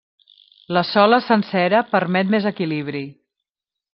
La 0.77 0.81
sola 0.91 1.19
sencera 1.25 1.83
permet 1.91 2.33
més 2.37 2.49
equilibri. 2.53 3.03